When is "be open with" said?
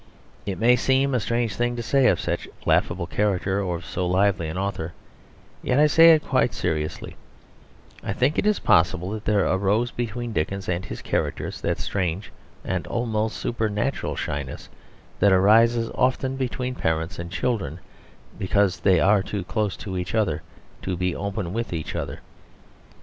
20.97-21.73